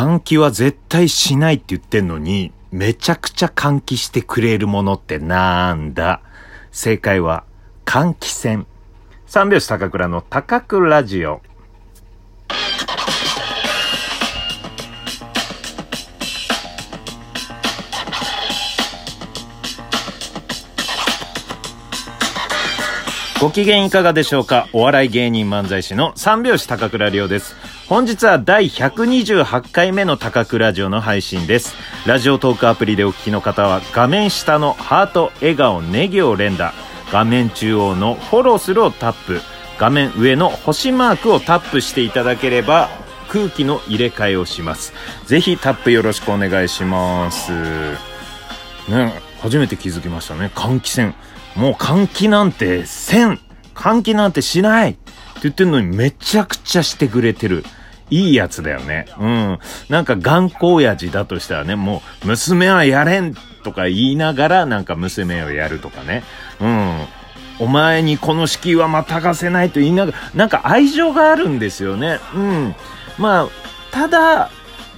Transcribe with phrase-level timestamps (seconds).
[0.00, 6.22] 換気は絶対しないって言ってんのに、めちゃくちゃ換気してくれるものってなんだ？
[6.72, 7.44] 正解は、
[7.84, 8.64] 換気扇。
[9.26, 11.42] 三拍子高倉の高倉ラジオ。
[23.38, 24.66] ご機嫌いかがでしょうか？
[24.72, 27.54] お笑い芸人漫才師の三拍子高倉涼です。
[27.90, 31.74] 本日は第128回目の高倉ラジオの配信です。
[32.06, 36.72] ラジオトークアプリでお聞きの方は画面下のハート、笑顔、ネギを連打、
[37.10, 39.40] 画面中央のフォローするをタップ、
[39.76, 42.88] 画面上の星マークをタップしていただければ
[43.28, 44.92] 空気の入れ替えをします。
[45.26, 47.50] ぜひタップよろしくお願いします。
[48.88, 50.52] ね、初めて気づきましたね。
[50.54, 51.12] 換気扇。
[51.56, 53.40] もう換気なんてせん
[53.74, 55.00] 換気なんてしないって
[55.42, 57.64] 言ってるのにめちゃくちゃしてくれてる。
[58.10, 59.06] いいやつだよね。
[59.18, 59.58] うん。
[59.88, 66.22] なんか頑固親父だとしたらね、もう、娘はやれんとか言いながら、なんか娘をやるとかね。
[66.60, 67.06] うん。
[67.60, 72.18] お前にこの敷居はまたがせないと言いながら、なんか愛情があるんですよね。
[72.34, 72.74] うん。
[73.18, 73.48] まあ、
[73.92, 74.50] ただ、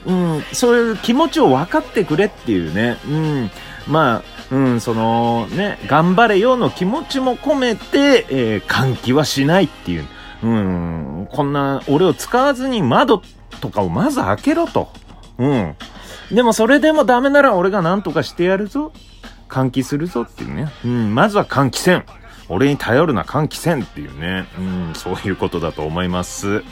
[0.07, 2.97] うん、そういう気持ちを分かってくれっていうね。
[3.07, 3.51] うん。
[3.87, 10.07] まあ、うん、そのね、頑張れよの気持ちも込めて、えー、換気はしないっていう。
[10.43, 13.23] うん、こんな、俺を使わずに窓
[13.61, 14.89] とかをまず開けろと。
[15.39, 15.75] うん。
[16.31, 18.93] でもそれでもダメなら俺が何とかしてやるぞ。
[19.49, 20.73] 換気するぞっていうね。
[20.85, 22.03] うん、まずは換気扇。
[22.49, 24.47] 俺に頼るな換気扇っていうね。
[24.59, 26.63] うん、そういうことだと思います。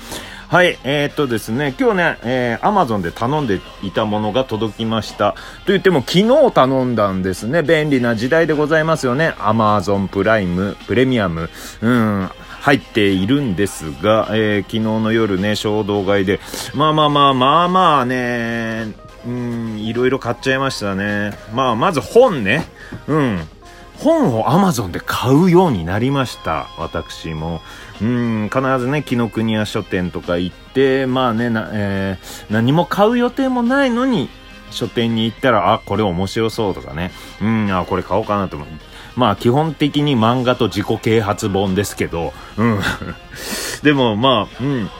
[0.48, 5.32] はい、えー、っとですね、今日ね、えー、アマゾンで頼んでいたものが届きました。
[5.64, 7.62] と言っても、昨日頼んだんですね。
[7.62, 9.34] 便利な時代でございますよね。
[9.38, 11.48] アマゾンプライム、プレミアム、
[11.82, 12.30] うん、
[12.60, 16.40] 入っているんですが、えー、昨日の夜ね、衝動買いで、
[16.74, 18.94] まあまあまあ、まあまあね、
[19.26, 21.32] うん、いろいろ買っちゃいましたね。
[21.52, 22.66] まあ、まず本ね。
[23.06, 23.40] うん。
[23.98, 26.68] 本を Amazon で買うようになりました。
[26.78, 27.60] 私も。
[28.00, 34.30] うん、必ずね、紀ノ国屋書店とか行って、まあね、な、えー、何も買う予定もないのに、
[34.70, 37.10] 書店に行ったら、あ、これ面白そうとかね。
[37.42, 38.68] うん、あ、これ買おうかなと思う。
[39.16, 42.80] まあ、基本的に漫画と自己啓発本ですけど、うん。
[43.82, 44.90] でも、まあ、うん。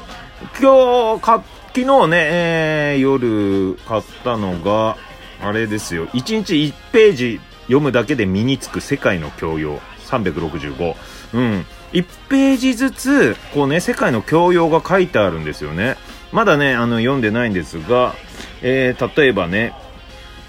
[0.61, 1.43] 今日、か、
[1.75, 4.97] 昨日ね、えー、夜買ったのが、
[5.43, 6.07] あれですよ。
[6.09, 9.81] 1日1ページ読むだけで身につく世界の教養。
[10.07, 10.97] 365。
[11.35, 11.67] うん。
[11.93, 15.97] 1ページずつ、こうね、世界の教養が書いてあるんですよね。
[16.33, 18.15] まだね、あの、読んでないんですが、
[18.63, 19.73] えー、例えばね、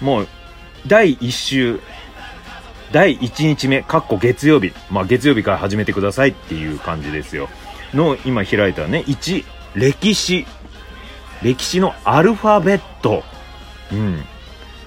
[0.00, 0.28] もう、
[0.86, 1.80] 第1週、
[2.92, 4.72] 第1日目、かっこ月曜日。
[4.90, 7.48] まあ、月曜日から始めてくださいっていう感じですよ。
[7.94, 9.44] の、今開いたね、1、
[9.74, 10.46] 歴史。
[11.42, 13.24] 歴史のアルファベット。
[13.90, 14.22] うん。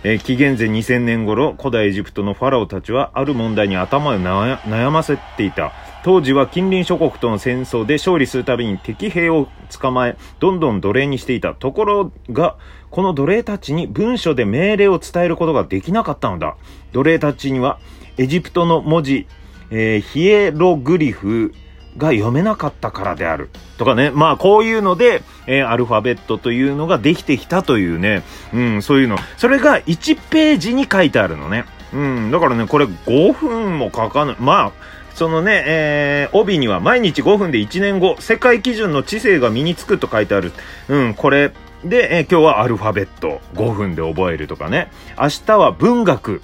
[0.08, 5.74] えー、紀元前2000年頃、古代エジプトのファラオたちはある問題に頭を悩ませていた。
[6.04, 9.48] 当時は近隣諸国との戦争で勝利するたびに敵兵を
[9.82, 11.56] 捕まえ、どんどん奴隷にしていた。
[11.56, 12.56] ところが、
[12.92, 16.56] この奴隷たちに文書で命令を伝えることができなかったのだ。
[16.92, 17.80] 奴隷たちには、
[18.20, 19.26] エジプトの文字、
[19.72, 21.52] えー、ヒエログリフ、
[21.98, 23.50] が読めなかったからである。
[23.78, 24.12] とかね。
[24.12, 28.24] まあ、こういうので、えー、アルファベットというのができてきたというね。
[28.54, 29.18] うん、そういうの。
[29.38, 31.66] それが1ページに書いてあるのね。
[31.94, 34.36] うん、だからね、これ5分もかかんない。
[34.40, 40.52] まあ、そのね、えー、帯には毎日5分で1年後、世界基準の知性が身につくと書いてある。
[40.90, 41.54] うん、これ。
[41.86, 44.92] で、えー、今日はアルファベット5分で覚えるとかね。
[45.18, 46.42] 明日は文学、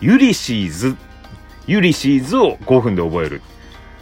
[0.00, 0.96] ユリシーズ、
[1.66, 3.42] ユリシーズを5分で覚える。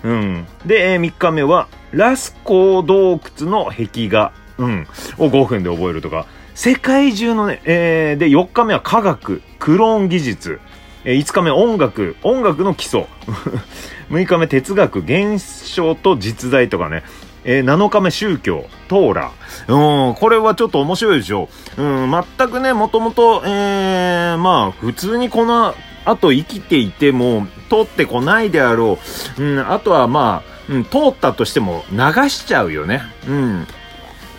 [0.05, 0.47] うん。
[0.67, 4.87] で、えー、3日目は、ラスコー洞窟の壁画、うん、
[5.19, 10.61] を5分で覚えるとか、世界中のね、えー、で、4日目は科学、クローン技術、
[11.05, 13.07] えー、5日目音楽、音楽の基礎、
[14.11, 17.03] 6日目哲学、現象と実在とかね、
[17.45, 19.31] えー、7日目宗教、トーラ。
[19.69, 21.49] うん、これはちょっと面白いでしょ。
[21.79, 25.75] うん、全くね、もともと、えー、まあ、普通にこの
[26.11, 28.99] あと生きていても通ってこないであろ
[29.39, 29.43] う。
[29.43, 31.99] うん、あとはまあ、うん、通ったとしても流
[32.29, 33.03] しちゃうよね。
[33.29, 33.67] うん。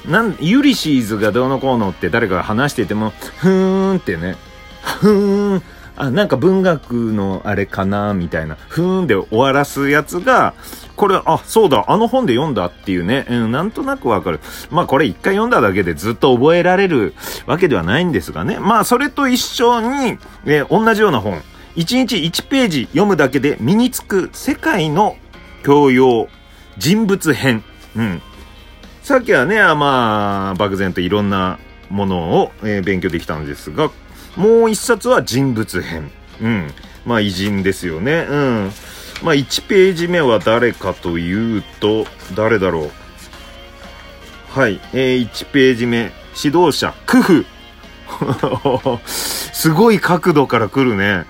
[0.06, 4.36] なん、ユリシーズがどうのこうのって誰かが話してても、ふーんってね、
[4.84, 5.64] ふーん、
[5.96, 10.54] あ、なんか文学のあれかなみたいな、ふーんで終わらすやつが、
[10.96, 14.40] これ、あ、そうだ、あの本で読んだっていうね、うん、なんとなくわかる。
[14.72, 17.14] まあこれ一回読んだだけでずっと覚えられる
[17.46, 18.60] わけではないんですがね。
[18.60, 21.42] まあそれと一緒に、えー、同じような本。
[21.76, 25.18] 1日1ページ読むだけで身につく世界の
[25.64, 26.28] 教養
[26.78, 27.64] 人物編。
[27.96, 28.22] うん。
[29.04, 31.60] さっきはね、まあ、漠然といろんな
[31.90, 33.92] ものを、えー、勉強できたんですが、
[34.36, 36.12] もう一冊は人物編。
[36.42, 36.68] うん。
[37.06, 38.26] まあ偉人ですよね。
[38.30, 38.72] うん。
[39.24, 42.92] まあ1ページ目は誰かというと、誰だろう。
[44.50, 44.80] はい。
[44.94, 46.12] えー、1ページ目。
[46.42, 47.46] 指導者、クフ。
[49.06, 51.26] すごい角度から来るね。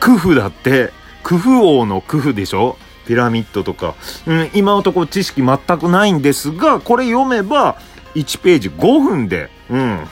[0.00, 0.92] クフだって、
[1.22, 2.76] クフ王のクフでしょ？
[3.06, 3.94] ピラミッドとか。
[4.26, 7.78] うん、今のところ知識全くないんですが、これ読めば、
[8.14, 10.06] 1ページ5分で、うん、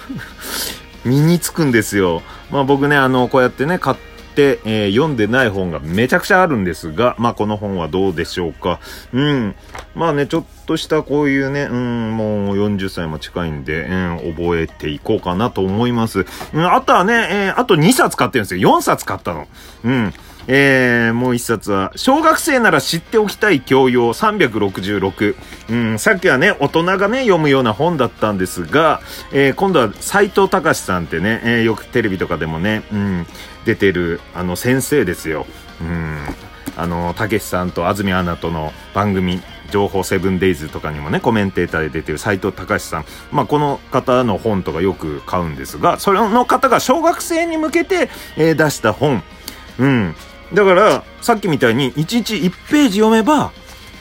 [1.04, 2.22] 身につくんですよ。
[2.50, 4.15] まあ僕ね、あの、こうやってね、買って、
[4.64, 8.80] えー、読んでない本がめちゃくちゃあるんですが、まあこの本はどうでしょうか。
[9.12, 9.54] うん。
[9.94, 13.94] まあね、ちょっとしたこういうね、うん、もう40歳も近いんで、う
[14.30, 16.26] ん、覚えていこうかなと思います。
[16.52, 18.78] うん、あとはね、えー、あと2冊買ってるんですよ。
[18.78, 19.46] 4冊買ったの。
[19.84, 20.12] うん。
[20.48, 25.36] えー、もう一冊は、小学生なら知っておきたい教養366。
[25.70, 29.00] うん、さっきはね、大人がね、読むような本だったんですが、
[29.32, 33.26] えー、今度は斎藤隆さんってね、えー、よくテレビとかでもね、うん、
[33.64, 35.46] 出てる、あの、先生ですよ。
[35.80, 36.18] うん、
[36.76, 43.04] あの、たけしさんと安住アナとの番組、情報セブンデイズとかにもね、コメンテーターで出てる斎藤隆さん。
[43.32, 49.24] まあ、この方の本とかよく買うんですが、その方が小学生に向けて、えー、出した本。
[49.78, 50.14] うん。
[50.52, 53.52] だから、さっきみたいに1日1ページ読めば、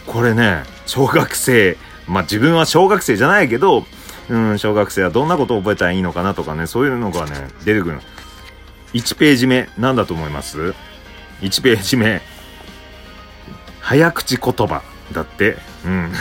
[0.06, 1.77] これね、小学生、
[2.07, 3.86] まあ自分は小学生じゃないけど、
[4.30, 8.00] うん、小学生はどんなことを覚えたらいいのかなとかね、そういうのがね、出てくる。
[8.94, 10.74] 1ページ目、なんだと思います
[11.42, 12.21] ?1 ページ目。
[13.81, 15.57] 早口言葉だって。
[15.86, 16.12] うん。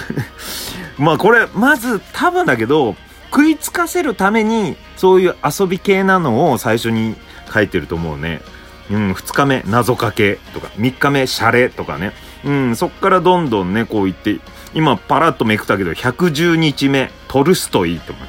[0.99, 2.97] まあこれ、まず多分だけど、
[3.31, 7.17] 食いつかせるために、そういう遊び系なのを最初に
[7.53, 8.43] 書いてると思うね。
[8.91, 12.13] うん、2日目、謎かけとか、3日目、シャレとかね。
[12.45, 14.39] うん、そっからどんどんね、こう言って、
[14.75, 18.21] 今パラッとめくったけど、110日目、トルストイとか、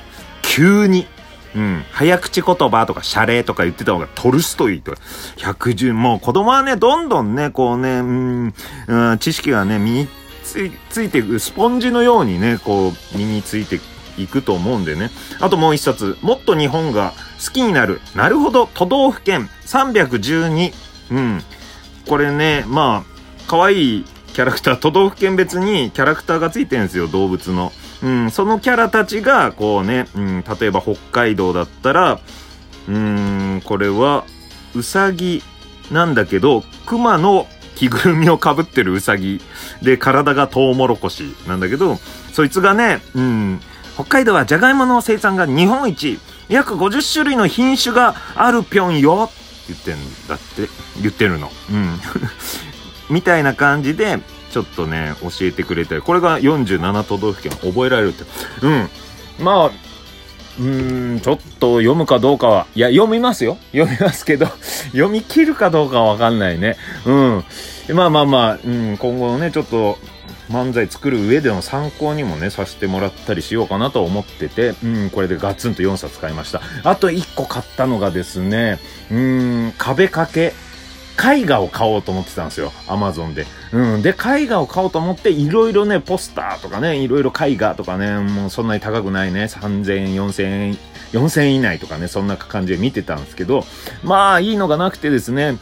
[0.41, 1.07] 急に、
[1.55, 4.97] うん、早口言葉とか、シャレとか言ってた方がトルストイとか、
[5.37, 8.03] 110、もう子供はね、どんどんね、こうね、う
[9.13, 10.07] ん、知識がね、身に
[10.43, 13.94] つついていく、スポンジのようにね、こう、身についていく。
[14.17, 15.11] いくと思うんでね。
[15.39, 17.13] あともう一冊、もっと日本が
[17.43, 18.01] 好きになる。
[18.15, 20.73] なるほど、都道府県312。
[21.11, 21.43] うん。
[22.07, 23.15] これね、まあ、
[23.47, 27.71] 可愛いキャラクター、都道府県別にキャラクターがついてるんですよ、動物の。
[28.03, 32.19] うん、そのキャラたちが、こうね、うん、例えば北海道だったら、
[32.87, 32.95] うー
[33.57, 34.25] ん、これは、
[34.75, 35.41] うさぎ
[35.91, 39.41] なんだけど、熊の着ぐるみをかぶってるうさぎ
[39.81, 41.97] で、体がトウモロコシなんだけど、
[42.33, 43.61] そいつがね、うん、
[43.95, 46.19] 北海道はじゃがいもの生産が日本一。
[46.47, 50.69] 約50種類の品種があるぴょんよって言ってんだって、
[51.01, 51.49] 言ってるの。
[51.71, 51.99] うん。
[53.09, 54.19] みたいな感じで、
[54.51, 58.25] ちょっとね、教えてくれて、これが47都道府県覚えられるって。
[58.61, 58.89] うん。
[59.39, 59.71] まあ、
[60.59, 63.57] うーん、ちょっと読むかどうかは、いや、読みますよ。
[63.73, 64.47] 読みますけど、
[64.93, 66.77] 読み切るかどうかはわかんないね。
[67.05, 67.43] うん。
[67.93, 69.97] まあまあまあ、うん、今後のね、ちょっと、
[70.49, 76.61] 漫才作る上での参考にもね、させてもらったりしようかなと思ってて、うん、これでガツンと4冊買いました。
[76.83, 78.79] あと1個買ったのがですね、
[79.11, 80.53] うん、壁掛け。
[81.17, 82.73] 絵画を買おうと思ってたんですよ。
[82.87, 83.45] アマゾンで。
[83.71, 84.01] うん。
[84.01, 90.77] で、絵画を買おうと思って、いろいろね、ポスターとかね、いろいろ絵画とかね、もうそんなに高くないね、3000円、4000円、
[91.13, 93.65] 4000円以内とかね、そんな感じで見てたんですけど、
[94.03, 95.57] まあ、いいのがなくてですね、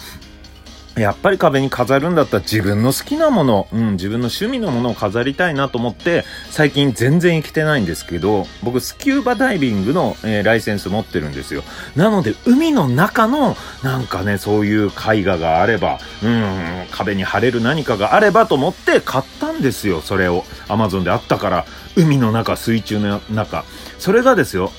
[0.95, 11.63] やっぱり壁に飾るんだったら自分の好きなもの、うん、自分の趣味のものを飾りたいなと思って、最近全然生きてないんですけど、僕スキューバダイビングの、えー、ライセンス持ってるんですよ。
[11.95, 20.45] なので、海の中の、なんかね、そういう絵画があれば、うん、壁に貼れる何かがあればと思って買ったんですよ、それを。
[20.67, 23.65] アマゾンであったから、海の中、水中の中。
[23.97, 24.71] それがですよ、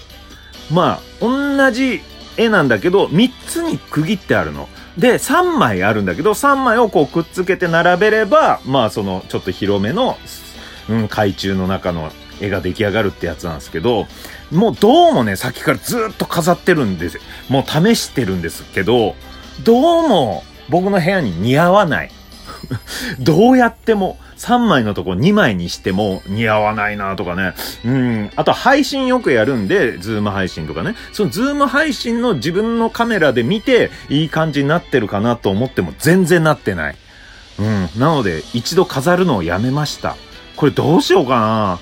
[0.70, 2.02] まあ、同じ
[2.36, 4.68] 絵なんだけど、3つに区切ってあるの。
[4.98, 10.16] で、3枚あるんだけど、3枚をこうくっつけて並べれば、まあそのちょっと広めの、
[10.88, 14.06] うん、海中の中の絵が出来上がるってやつなんですけど、
[14.52, 17.18] もうどうもね、さっきからずっと飾ってるんです。
[17.48, 19.16] もう試してるんですけど、
[19.64, 22.10] どうも僕の部屋に似合わない。
[23.18, 27.54] どうやっても、3枚のとこ2枚にしても似合わないなとかね。
[27.84, 28.30] うん。
[28.36, 30.94] あと配信よくやるんで、ズーム配信とかね。
[31.12, 36.96] そのズーム配信の自分のカメラで見て、いい感じになってるかなと思っても全然なってない。
[37.58, 37.88] うん。
[37.98, 40.16] なので、一度飾るのをやめました。
[40.56, 41.78] これどうしようかな。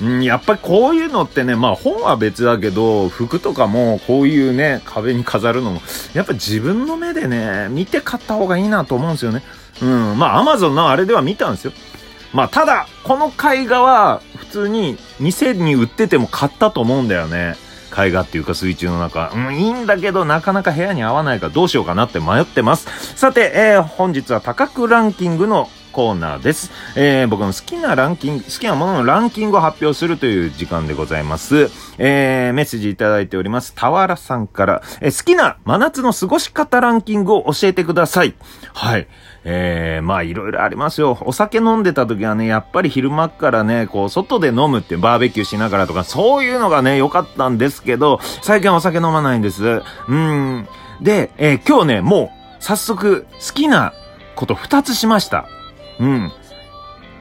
[0.00, 5.82] うん、やっぱりこういうのってね、まあ本は別だけど、服とかもこういうね、壁に飾るのも、
[6.14, 9.42] やっぱ自分の目でね、見て買った方がいいなと思うんですよね。
[9.82, 11.72] うん、まあアマゾンのあれでは見たんですよ。
[12.32, 17.56] まあただ、この絵画は普通に店に売ってても買ったと思うんだよね。
[17.96, 19.32] 絵画っていうか水中の中。
[19.34, 23.16] うん、いいんだけど、なかなか部屋に合わないからどうしようかなって迷ってます。
[23.16, 26.70] さて、えー、本日は高くランキングのコーナーです。
[26.96, 31.70] えー、僕の好きなランキング、好きなもののランキングを発表するという時間でございます。
[31.98, 33.74] えー、メッセージいただいております。
[33.74, 38.34] たわらさんから、えー、好きな真夏の過ごし方ランキングを教えてください。
[38.72, 39.06] はい。
[39.44, 41.18] えー、まあいろいろありますよ。
[41.22, 49.82] お酒飲んでた時はね、やっぱり昼間からね、こう、外で飲むってバーベキューしながらとか、そういうのがね、良かったんですけど、最近はお酒飲まないんです。
[50.08, 50.68] うん。
[51.00, 53.94] で、えー、今日ね、もう、早速、好きな
[54.36, 55.46] こと二つしました。
[56.00, 56.32] うん。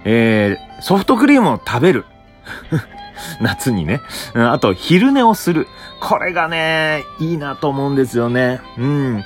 [0.06, 2.06] えー、ソフトクリームを食べる。
[3.42, 4.02] 夏にね。
[4.34, 5.68] あと、昼寝をする。
[6.00, 8.62] これがね、いいなと思うんですよね。
[8.78, 9.24] うん。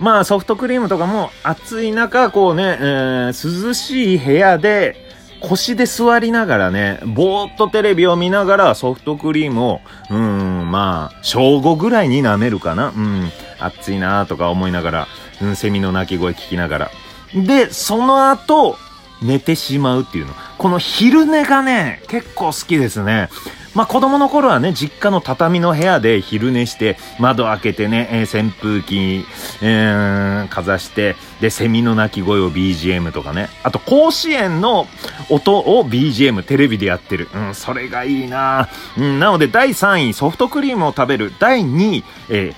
[0.00, 4.96] まあ、ソフトクリームとかも暑い中、こうね、えー、涼しい部屋で、
[5.40, 12.88] 腰で座りながらね、ぼーっとテレビを見ながらソフトクリームを、うん、まあ、正午ぐらいに舐めるかな。
[12.88, 15.08] うん、暑いなとか思いながら、
[15.40, 16.90] うん、セミの鳴き声聞きながら。
[17.34, 18.76] で、その後、
[19.22, 20.34] 寝てしまうっていうの。
[20.58, 23.30] この昼寝がね、結構好きですね。
[23.74, 29.24] まあ子供の頃はね、実家の畳の部屋で昼寝して、窓開けてね、えー、扇風機、
[29.62, 33.48] えー、かざして、で、セミの鳴き声を BGM とかね。
[33.62, 34.86] あと、甲子園の
[35.30, 37.28] 音を BGM テレビでやってる。
[37.34, 41.32] うん、それがいいなうん、なので第3位、ソフトクリームを食べる。
[41.38, 42.54] 第2位、えー、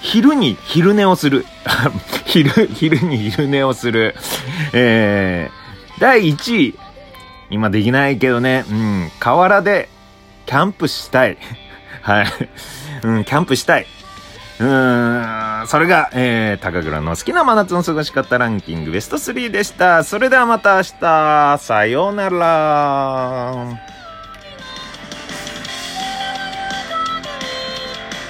[0.00, 1.44] 昼に昼寝をする。
[2.26, 4.14] 昼、昼に昼寝をする。
[4.72, 6.78] えー、第1位。
[7.50, 9.88] 今できないけどね、うん、河原で
[10.46, 11.38] キャンプしたい。
[12.02, 12.26] はい。
[13.02, 13.86] うん、キャンプしたい。
[14.60, 20.04] うーん、それが、えー、高倉の好きな真夏の過ごし方ランキングベスト3でした。
[20.04, 23.87] それではまた明日、さようなら。